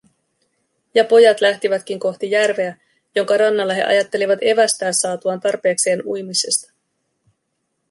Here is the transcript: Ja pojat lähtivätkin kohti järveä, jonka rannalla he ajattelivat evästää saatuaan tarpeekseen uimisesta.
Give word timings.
Ja 0.93 1.05
pojat 1.05 1.41
lähtivätkin 1.41 1.99
kohti 1.99 2.31
järveä, 2.31 2.77
jonka 3.15 3.37
rannalla 3.37 3.73
he 3.73 3.83
ajattelivat 3.83 4.39
evästää 4.41 4.91
saatuaan 4.93 5.39
tarpeekseen 5.39 6.05
uimisesta. 6.07 6.71